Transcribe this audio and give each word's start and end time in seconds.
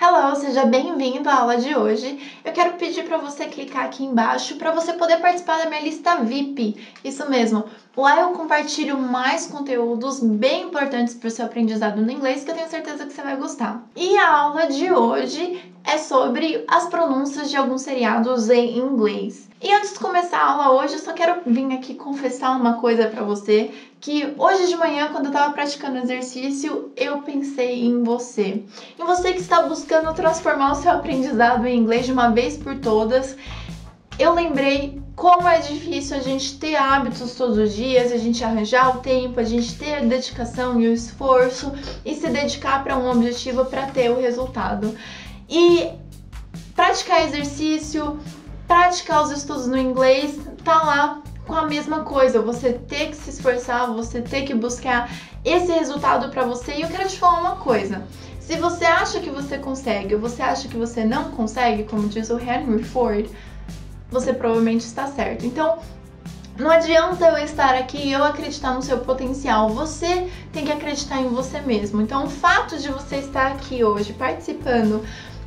Hello, 0.00 0.34
seja 0.36 0.64
bem-vindo 0.64 1.28
à 1.28 1.34
aula 1.40 1.56
de 1.58 1.74
hoje. 1.74 2.16
Eu 2.44 2.52
quero 2.52 2.76
pedir 2.76 3.02
para 3.04 3.18
você 3.18 3.46
clicar 3.48 3.84
aqui 3.84 4.04
embaixo 4.04 4.54
para 4.56 4.70
você 4.70 4.92
poder 4.94 5.16
participar 5.18 5.58
da 5.58 5.66
minha 5.66 5.80
lista 5.80 6.22
VIP. 6.22 6.76
Isso 7.02 7.28
mesmo. 7.28 7.64
Lá 7.98 8.20
eu 8.20 8.28
compartilho 8.28 8.96
mais 8.96 9.48
conteúdos 9.48 10.20
bem 10.20 10.66
importantes 10.68 11.16
para 11.16 11.26
o 11.26 11.30
seu 11.32 11.44
aprendizado 11.44 12.00
no 12.00 12.12
inglês 12.12 12.44
que 12.44 12.50
eu 12.52 12.54
tenho 12.54 12.68
certeza 12.68 13.04
que 13.04 13.12
você 13.12 13.22
vai 13.22 13.36
gostar. 13.36 13.82
E 13.96 14.16
a 14.16 14.36
aula 14.36 14.68
de 14.68 14.92
hoje 14.92 15.74
é 15.82 15.98
sobre 15.98 16.64
as 16.68 16.88
pronúncias 16.88 17.50
de 17.50 17.56
alguns 17.56 17.82
seriados 17.82 18.48
em 18.50 18.78
inglês. 18.78 19.50
E 19.60 19.74
antes 19.74 19.94
de 19.94 19.98
começar 19.98 20.38
a 20.38 20.52
aula 20.52 20.80
hoje, 20.80 20.92
eu 20.92 21.00
só 21.00 21.12
quero 21.12 21.40
vir 21.44 21.72
aqui 21.72 21.94
confessar 21.94 22.56
uma 22.56 22.74
coisa 22.74 23.08
para 23.08 23.24
você, 23.24 23.72
que 24.00 24.32
hoje 24.38 24.68
de 24.68 24.76
manhã, 24.76 25.08
quando 25.10 25.24
eu 25.24 25.32
estava 25.32 25.52
praticando 25.52 25.98
exercício, 25.98 26.92
eu 26.96 27.22
pensei 27.22 27.84
em 27.84 28.04
você. 28.04 28.62
Em 28.96 29.04
você 29.04 29.32
que 29.32 29.40
está 29.40 29.62
buscando 29.62 30.14
transformar 30.14 30.70
o 30.70 30.76
seu 30.76 30.92
aprendizado 30.92 31.66
em 31.66 31.80
inglês 31.80 32.06
de 32.06 32.12
uma 32.12 32.28
vez 32.28 32.56
por 32.56 32.78
todas. 32.78 33.36
Eu 34.20 34.34
lembrei 34.34 35.02
como 35.18 35.48
é 35.48 35.58
difícil 35.58 36.16
a 36.16 36.20
gente 36.20 36.58
ter 36.58 36.76
hábitos 36.76 37.34
todos 37.34 37.58
os 37.58 37.74
dias, 37.74 38.12
a 38.12 38.16
gente 38.16 38.44
arranjar 38.44 38.96
o 38.96 39.00
tempo, 39.00 39.40
a 39.40 39.44
gente 39.44 39.76
ter 39.76 39.96
a 39.96 40.00
dedicação 40.00 40.80
e 40.80 40.86
o 40.86 40.92
esforço 40.92 41.72
e 42.04 42.14
se 42.14 42.30
dedicar 42.30 42.84
para 42.84 42.96
um 42.96 43.10
objetivo 43.10 43.64
para 43.64 43.88
ter 43.88 44.10
o 44.12 44.20
resultado. 44.20 44.96
E 45.48 45.90
praticar 46.72 47.26
exercício, 47.26 48.20
praticar 48.68 49.24
os 49.24 49.32
estudos 49.32 49.66
no 49.66 49.76
inglês, 49.76 50.38
tá 50.62 50.84
lá 50.84 51.22
com 51.44 51.54
a 51.54 51.66
mesma 51.66 52.04
coisa, 52.04 52.40
você 52.40 52.74
ter 52.74 53.08
que 53.08 53.16
se 53.16 53.30
esforçar, 53.30 53.92
você 53.92 54.22
ter 54.22 54.42
que 54.42 54.54
buscar 54.54 55.10
esse 55.44 55.72
resultado 55.72 56.30
para 56.30 56.44
você. 56.44 56.74
E 56.74 56.82
eu 56.82 56.88
quero 56.88 57.08
te 57.08 57.18
falar 57.18 57.40
uma 57.40 57.56
coisa. 57.56 58.06
Se 58.38 58.56
você 58.56 58.84
acha 58.84 59.18
que 59.18 59.30
você 59.30 59.58
consegue 59.58 60.14
ou 60.14 60.20
você 60.20 60.42
acha 60.42 60.68
que 60.68 60.76
você 60.76 61.04
não 61.04 61.32
consegue, 61.32 61.82
como 61.82 62.08
diz 62.08 62.30
o 62.30 62.38
Henry 62.38 62.84
Ford, 62.84 63.28
você 64.10 64.32
provavelmente 64.32 64.80
está 64.80 65.06
certo. 65.06 65.44
Então, 65.44 65.78
não 66.58 66.70
adianta 66.70 67.26
eu 67.26 67.38
estar 67.38 67.74
aqui 67.76 67.98
e 67.98 68.12
eu 68.12 68.24
acreditar 68.24 68.74
no 68.74 68.82
seu 68.82 68.98
potencial. 68.98 69.68
Você 69.70 70.28
tem 70.52 70.64
que 70.64 70.72
acreditar 70.72 71.20
em 71.20 71.28
você 71.28 71.60
mesmo. 71.60 72.00
Então, 72.00 72.24
o 72.24 72.30
fato 72.30 72.76
de 72.76 72.88
você 72.88 73.16
estar 73.16 73.52
aqui 73.52 73.84
hoje 73.84 74.12
participando 74.12 75.04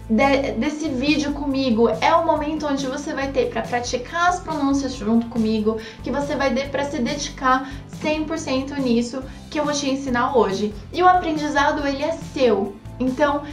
de, 0.09 0.51
desse 0.53 0.87
vídeo 0.87 1.33
comigo 1.33 1.89
é 2.01 2.13
o 2.15 2.25
momento 2.25 2.65
onde 2.65 2.87
você 2.87 3.13
vai 3.13 3.29
ter 3.31 3.49
para 3.49 3.61
praticar 3.61 4.29
as 4.29 4.39
pronúncias 4.39 4.93
junto 4.93 5.27
comigo, 5.27 5.77
que 6.03 6.11
você 6.11 6.35
vai 6.35 6.53
ter 6.53 6.69
para 6.69 6.85
se 6.85 6.99
dedicar 6.99 7.69
100% 8.01 8.77
nisso 8.77 9.21
que 9.49 9.59
eu 9.59 9.65
vou 9.65 9.73
te 9.73 9.89
ensinar 9.89 10.37
hoje. 10.37 10.73
E 10.93 11.03
o 11.03 11.07
aprendizado 11.07 11.85
ele 11.85 12.03
é 12.03 12.11
seu. 12.11 12.75
Então, 12.99 13.43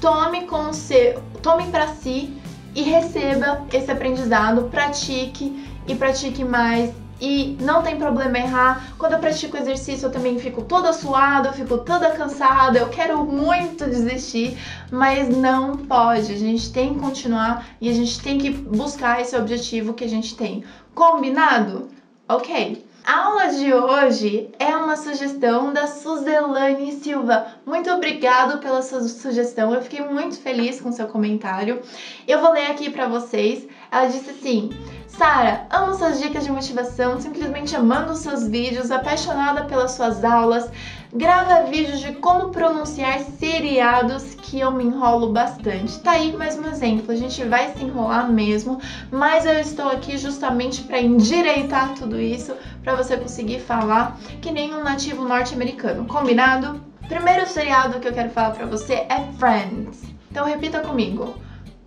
tome 0.00 0.42
com 0.42 0.72
seu, 0.72 1.22
tome 1.40 1.66
para 1.68 1.88
si 1.88 2.36
e 2.76 2.82
receba 2.82 3.64
esse 3.72 3.90
aprendizado, 3.90 4.64
pratique 4.64 5.66
e 5.88 5.94
pratique 5.94 6.44
mais. 6.44 6.92
E 7.18 7.56
não 7.62 7.82
tem 7.82 7.96
problema 7.96 8.36
errar. 8.36 8.92
Quando 8.98 9.14
eu 9.14 9.18
pratico 9.18 9.56
exercício, 9.56 10.04
eu 10.04 10.12
também 10.12 10.38
fico 10.38 10.60
toda 10.60 10.92
suada, 10.92 11.48
eu 11.48 11.52
fico 11.54 11.78
toda 11.78 12.10
cansada, 12.10 12.78
eu 12.78 12.90
quero 12.90 13.24
muito 13.24 13.86
desistir, 13.86 14.58
mas 14.92 15.26
não 15.34 15.78
pode. 15.78 16.30
A 16.30 16.36
gente 16.36 16.70
tem 16.70 16.92
que 16.92 17.00
continuar 17.00 17.66
e 17.80 17.88
a 17.88 17.92
gente 17.94 18.20
tem 18.20 18.36
que 18.36 18.50
buscar 18.50 19.22
esse 19.22 19.34
objetivo 19.34 19.94
que 19.94 20.04
a 20.04 20.08
gente 20.08 20.36
tem. 20.36 20.62
Combinado? 20.94 21.88
Ok. 22.28 22.84
A 23.04 23.26
aula 23.26 23.46
de 23.50 23.72
hoje 23.72 24.50
é 24.58 24.74
uma 24.76 24.96
sugestão 24.96 25.72
da 25.72 25.86
Suzelane 25.86 26.90
Silva. 26.94 27.46
Muito 27.64 27.88
obrigado 27.88 28.58
pela 28.58 28.82
sua 28.82 29.00
sugestão. 29.02 29.72
Eu 29.72 29.80
fiquei 29.80 30.00
muito 30.00 30.40
feliz 30.40 30.80
com 30.80 30.90
seu 30.90 31.06
comentário. 31.06 31.80
Eu 32.26 32.40
vou 32.40 32.50
ler 32.50 32.66
aqui 32.66 32.90
para 32.90 33.06
vocês. 33.06 33.64
Ela 33.92 34.06
disse 34.06 34.30
assim: 34.30 34.70
Sara, 35.06 35.66
amo 35.70 35.94
suas 35.94 36.20
dicas 36.20 36.42
de 36.42 36.50
motivação, 36.50 37.20
simplesmente 37.20 37.76
amando 37.76 38.16
seus 38.16 38.48
vídeos, 38.48 38.90
apaixonada 38.90 39.62
pelas 39.66 39.92
suas 39.92 40.24
aulas. 40.24 40.68
Grava 41.16 41.62
vídeos 41.70 42.00
de 42.00 42.12
como 42.12 42.50
pronunciar 42.50 43.20
seriados 43.20 44.34
que 44.34 44.60
eu 44.60 44.70
me 44.70 44.84
enrolo 44.84 45.32
bastante. 45.32 45.98
Tá 46.00 46.10
aí 46.10 46.36
mais 46.36 46.58
um 46.58 46.66
exemplo, 46.66 47.10
a 47.10 47.16
gente 47.16 47.42
vai 47.42 47.72
se 47.72 47.82
enrolar 47.82 48.30
mesmo, 48.30 48.78
mas 49.10 49.46
eu 49.46 49.58
estou 49.58 49.88
aqui 49.88 50.18
justamente 50.18 50.82
para 50.82 51.00
endireitar 51.00 51.94
tudo 51.94 52.20
isso, 52.20 52.54
para 52.84 52.94
você 52.94 53.16
conseguir 53.16 53.60
falar 53.60 54.18
que 54.42 54.52
nem 54.52 54.74
um 54.74 54.84
nativo 54.84 55.26
norte-americano. 55.26 56.04
Combinado? 56.04 56.82
Primeiro 57.08 57.46
seriado 57.46 57.98
que 57.98 58.08
eu 58.08 58.12
quero 58.12 58.28
falar 58.28 58.50
para 58.50 58.66
você 58.66 59.06
é 59.08 59.26
Friends. 59.38 60.02
Então 60.30 60.44
repita 60.44 60.80
comigo. 60.80 61.34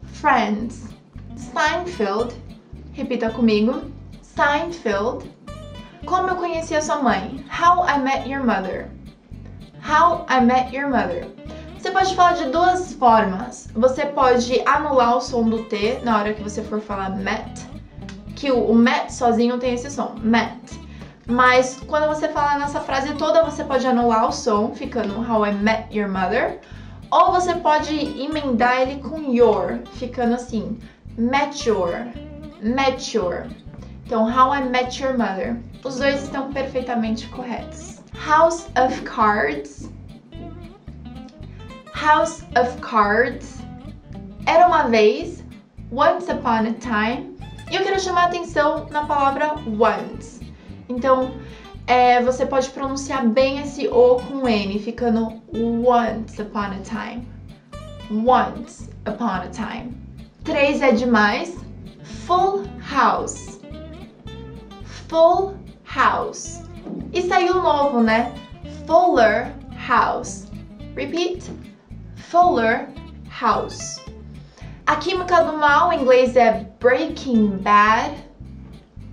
Friends. 0.06 0.90
Seinfeld 1.36 2.34
Repita 2.94 3.30
comigo. 3.30 3.84
Seinfeld. 4.24 5.30
Como 6.04 6.30
eu 6.30 6.36
conheci 6.36 6.74
a 6.74 6.82
sua 6.82 7.04
mãe? 7.04 7.46
How 7.48 7.86
I 7.88 8.00
Met 8.00 8.28
Your 8.28 8.44
Mother. 8.44 8.90
How 9.84 10.26
I 10.30 10.42
Met 10.42 10.76
Your 10.76 10.90
Mother. 10.90 11.28
Você 11.78 11.92
pode 11.92 12.14
falar 12.16 12.34
de 12.34 12.46
duas 12.46 12.94
formas. 12.94 13.70
Você 13.74 14.06
pode 14.06 14.62
anular 14.66 15.18
o 15.18 15.22
som 15.22 15.44
do 15.48 15.64
T 15.66 16.00
na 16.04 16.18
hora 16.18 16.34
que 16.34 16.44
você 16.44 16.62
for 16.62 16.82
falar 16.82 17.12
met, 17.12 17.66
que 18.36 18.52
o, 18.52 18.72
o 18.72 18.76
met 18.76 19.14
sozinho 19.14 19.58
tem 19.58 19.74
esse 19.74 19.90
som, 19.90 20.16
met. 20.22 20.80
Mas 21.26 21.80
quando 21.88 22.08
você 22.08 22.28
falar 22.28 22.60
nessa 22.60 22.80
frase 22.80 23.14
toda, 23.14 23.44
você 23.44 23.64
pode 23.64 23.86
anular 23.86 24.28
o 24.28 24.32
som, 24.32 24.74
ficando 24.74 25.20
How 25.20 25.46
I 25.46 25.54
Met 25.54 25.96
Your 25.96 26.10
Mother. 26.10 26.60
Ou 27.12 27.32
você 27.32 27.56
pode 27.56 27.96
emendar 27.96 28.82
ele 28.82 29.02
com 29.02 29.32
your, 29.32 29.80
ficando 29.94 30.36
assim, 30.36 30.78
met 31.18 31.68
your 31.68 32.08
mature. 32.62 33.50
Então, 34.06 34.24
How 34.26 34.54
I 34.56 34.64
Met 34.64 35.02
Your 35.02 35.18
Mother. 35.18 35.58
Os 35.84 35.98
dois 35.98 36.24
estão 36.24 36.52
perfeitamente 36.52 37.28
corretos. 37.28 37.99
House 38.20 38.68
of 38.76 39.02
Cards. 39.06 39.90
House 41.94 42.44
of 42.58 42.78
Cards. 42.82 43.60
Era 44.46 44.68
uma 44.68 44.90
vez. 44.90 45.42
Once 45.90 46.30
upon 46.30 46.68
a 46.68 46.74
time. 46.74 47.38
E 47.72 47.76
eu 47.76 47.84
quero 47.84 47.98
chamar 48.00 48.24
a 48.24 48.26
atenção 48.26 48.88
na 48.92 49.06
palavra 49.06 49.56
once. 49.66 50.42
Então, 50.90 51.32
é, 51.88 52.22
você 52.22 52.46
pode 52.46 52.70
pronunciar 52.72 53.26
bem 53.26 53.60
esse 53.62 53.88
O 53.88 54.18
com 54.18 54.48
N, 54.48 54.78
ficando 54.80 55.42
once 55.54 56.42
upon 56.42 56.72
a 56.72 56.80
time. 56.82 57.26
Once 58.12 58.90
upon 59.06 59.44
a 59.44 59.48
time. 59.48 59.98
Três 60.44 60.82
é 60.82 60.92
demais. 60.92 61.58
Full 62.28 62.66
House. 62.92 63.62
Full 65.08 65.58
House. 65.86 66.69
E 67.12 67.22
saiu 67.22 67.56
novo, 67.56 68.02
né? 68.02 68.34
Fuller 68.86 69.54
House. 69.88 70.48
Repeat. 70.96 71.52
Fuller 72.16 72.90
House. 73.42 74.00
A 74.86 74.96
química 74.96 75.44
do 75.44 75.58
mal 75.58 75.94
em 75.94 76.02
inglês 76.02 76.36
é 76.36 76.68
Breaking 76.80 77.58
Bad. 77.58 78.16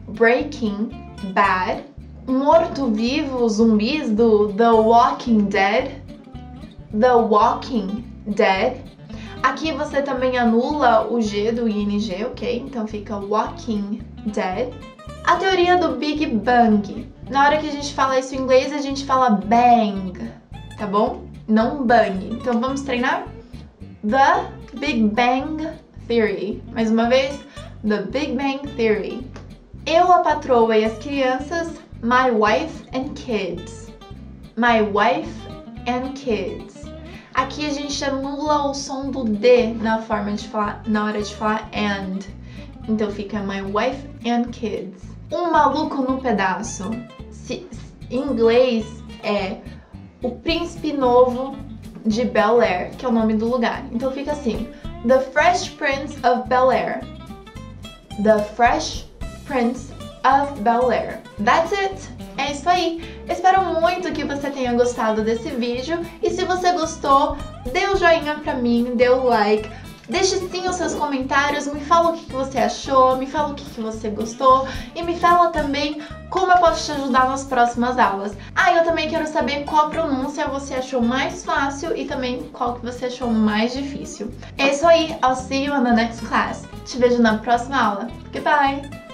Breaking 0.09 0.91
Bad. 1.35 1.85
Morto-vivo, 2.27 3.49
zumbis 3.49 4.11
do 4.11 4.53
The 4.53 4.71
Walking 4.71 5.45
Dead. 5.45 6.03
The 6.99 7.13
Walking 7.13 8.05
Dead. 8.27 8.79
Aqui 9.43 9.71
você 9.73 10.03
também 10.03 10.37
anula 10.37 11.07
o 11.09 11.21
G 11.21 11.53
do 11.53 11.69
ING, 11.69 12.25
ok? 12.25 12.65
Então 12.67 12.87
fica 12.87 13.17
Walking 13.17 14.01
Dead. 14.27 14.73
A 15.25 15.37
teoria 15.37 15.77
do 15.77 15.97
Big 15.97 16.25
Bang. 16.27 17.13
Na 17.29 17.45
hora 17.45 17.59
que 17.59 17.69
a 17.69 17.73
gente 17.73 17.93
fala 17.93 18.19
isso 18.19 18.35
em 18.35 18.39
inglês, 18.39 18.73
a 18.73 18.79
gente 18.79 19.05
fala 19.05 19.31
bang, 19.31 20.13
tá 20.79 20.87
bom? 20.87 21.25
Não 21.49 21.85
bang. 21.85 22.29
Então 22.31 22.61
vamos 22.61 22.83
treinar? 22.83 23.27
The 24.09 24.79
Big 24.79 25.03
Bang 25.09 25.69
Theory. 26.07 26.63
Mais 26.73 26.91
uma 26.91 27.09
vez, 27.09 27.41
The 27.87 28.03
Big 28.03 28.37
Bang 28.37 28.69
Theory. 28.77 29.27
Eu, 29.85 30.13
a 30.13 30.21
patroa 30.21 30.77
e 30.77 30.85
as 30.85 30.97
crianças, 30.99 31.73
my 32.03 32.31
wife 32.31 32.85
and 32.95 33.15
kids. 33.15 33.93
My 34.57 34.83
wife 34.83 35.33
and 35.89 36.13
kids. 36.15 36.87
Aqui 37.35 37.67
a 37.67 37.71
gente 37.71 38.05
anula 38.05 38.71
o 38.71 38.75
som 38.75 39.11
do 39.11 39.25
D 39.25 39.75
na 39.75 40.01
forma 40.01 40.33
de 40.33 40.49
falar, 40.49 40.83
na 40.87 41.05
hora 41.05 41.21
de 41.21 41.35
falar 41.35 41.69
and. 41.75 42.21
Então 42.89 43.11
fica 43.11 43.41
my 43.41 43.63
wife 43.63 44.09
and 44.27 44.51
kids. 44.51 45.03
Um 45.33 45.51
maluco 45.51 46.03
no 46.03 46.21
pedaço. 46.21 46.91
Se, 47.31 47.67
em 48.11 48.19
inglês 48.19 48.87
é 49.23 49.59
o 50.23 50.31
príncipe 50.31 50.93
novo 50.93 51.57
de 52.05 52.25
Bel 52.25 52.61
Air, 52.61 52.91
que 52.97 53.05
é 53.05 53.09
o 53.09 53.13
nome 53.13 53.35
do 53.35 53.47
lugar. 53.47 53.85
Então 53.93 54.11
fica 54.13 54.33
assim: 54.33 54.69
The 55.07 55.21
Fresh 55.21 55.71
Prince 55.71 56.17
of 56.27 56.49
Bel 56.49 56.71
Air. 56.71 57.01
The 58.23 58.39
Fresh 58.55 59.07
Prince 59.45 59.93
of 60.25 60.61
Bel 60.61 60.91
Air. 60.91 61.21
That's 61.45 61.73
it! 61.73 62.17
É 62.39 62.53
isso 62.53 62.69
aí. 62.69 63.03
Espero 63.29 63.65
muito 63.81 64.13
que 64.13 64.25
você 64.25 64.51
tenha 64.51 64.73
gostado 64.75 65.23
desse 65.23 65.51
vídeo 65.51 66.01
e 66.23 66.31
se 66.31 66.45
você 66.45 66.73
gostou, 66.73 67.37
dê 67.73 67.87
o 67.87 67.95
um 67.95 67.97
joinha 67.97 68.37
pra 68.37 68.55
mim, 68.55 68.93
dê 68.95 69.09
o 69.09 69.23
um 69.23 69.25
like, 69.25 69.69
Deixe 70.09 70.37
sim 70.37 70.69
os 70.69 70.77
seus 70.77 70.95
comentários, 70.95 71.67
me 71.67 71.81
fala 71.81 72.11
o 72.11 72.13
que, 72.15 72.33
você 72.33 72.59
achou, 72.59 73.17
me 73.17 73.27
fala 73.27 73.53
o 73.53 73.55
que, 73.55 73.67
você 73.81 74.09
gostou 74.09 74.67
e 74.95 75.03
me 75.03 75.19
fala 75.19 75.51
também 75.51 76.01
como 76.31 76.51
eu 76.51 76.59
posso 76.59 76.87
te 76.87 76.93
ajudar 76.93 77.29
nas 77.29 77.45
próximas 77.45 77.99
aulas. 77.99 78.37
Ah, 78.55 78.73
eu 78.73 78.85
também 78.85 79.09
quero 79.09 79.27
saber 79.27 79.65
qual 79.65 79.91
pronúncia 79.91 80.47
você 80.47 80.75
achou 80.75 81.03
mais 81.03 81.45
fácil 81.45 81.97
e 81.97 82.05
também 82.05 82.49
qual 82.53 82.75
que 82.75 82.87
você 82.87 83.07
achou 83.07 83.31
mais 83.31 83.73
difícil. 83.73 84.33
É 84.59 84.71
isso 84.71 84.87
aí, 84.87 85.17
I'll 85.25 85.37
see 85.37 85.65
you 85.65 85.75
on 85.75 85.85
the 85.85 85.93
next 85.93 86.25
class. 86.27 86.65
Te 86.85 86.99
vejo 86.99 87.21
na 87.21 87.39
próxima 87.39 87.77
aula. 87.77 88.09
Goodbye! 88.33 89.06